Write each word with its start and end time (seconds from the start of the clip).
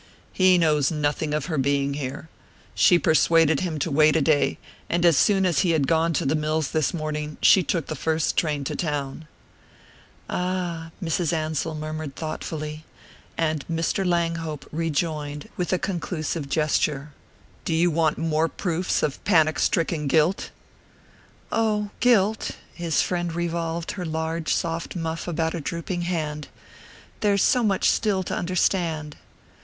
"He 0.33 0.57
knows 0.57 0.89
nothing 0.89 1.31
of 1.31 1.45
her 1.45 1.59
being 1.59 1.93
here. 1.93 2.27
She 2.73 2.97
persuaded 2.97 3.59
him 3.59 3.77
to 3.77 3.91
wait 3.91 4.15
a 4.15 4.21
day, 4.23 4.57
and 4.89 5.05
as 5.05 5.15
soon 5.15 5.45
as 5.45 5.59
he 5.59 5.73
had 5.77 5.85
gone 5.85 6.11
to 6.13 6.25
the 6.25 6.33
mills 6.33 6.71
this 6.71 6.91
morning 6.91 7.37
she 7.39 7.61
took 7.61 7.85
the 7.85 7.95
first 7.95 8.35
train 8.35 8.63
to 8.63 8.75
town." 8.75 9.27
"Ah" 10.27 10.89
Mrs. 11.03 11.31
Ansell 11.31 11.75
murmured 11.75 12.15
thoughtfully; 12.15 12.83
and 13.37 13.63
Mr. 13.67 14.03
Langhope 14.03 14.67
rejoined, 14.71 15.47
with 15.55 15.71
a 15.71 15.77
conclusive 15.77 16.49
gesture: 16.49 17.13
"Do 17.63 17.71
you 17.71 17.91
want 17.91 18.17
more 18.17 18.47
proofs 18.47 19.03
of 19.03 19.23
panic 19.23 19.59
stricken 19.59 20.07
guilt?" 20.07 20.49
"Oh, 21.51 21.91
guilt" 21.99 22.53
His 22.73 23.03
friend 23.03 23.31
revolved 23.35 23.91
her 23.91 24.05
large 24.07 24.51
soft 24.51 24.95
muff 24.95 25.27
about 25.27 25.53
a 25.53 25.61
drooping 25.61 26.01
hand. 26.01 26.47
"There's 27.19 27.43
so 27.43 27.61
much 27.61 27.87
still 27.91 28.23
to 28.23 28.33
understand." 28.35 29.15